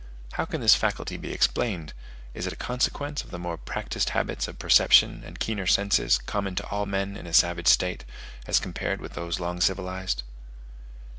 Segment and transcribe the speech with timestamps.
[0.31, 1.93] How can this faculty be explained?
[2.33, 6.55] is it a consequence of the more practised habits of perception and keener senses, common
[6.55, 8.03] to all men in a savage state,
[8.47, 10.23] as compared with those long civilized?